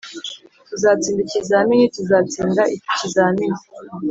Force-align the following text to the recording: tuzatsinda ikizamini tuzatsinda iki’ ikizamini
tuzatsinda 0.67 1.21
ikizamini 1.25 1.85
tuzatsinda 1.95 2.61
iki’ 2.75 2.87
ikizamini 2.93 3.59